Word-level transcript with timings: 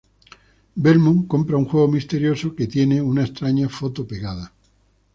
Belmont 0.73 1.27
compra 1.27 1.57
un 1.57 1.65
juego 1.65 1.87
misterioso 1.87 2.47
en 2.47 2.53
las 2.53 2.55
cuales 2.55 2.69
tiene 2.73 3.01
una 3.03 3.21
extraña 3.23 3.69
foto 3.69 4.07
pegada. 4.07 4.51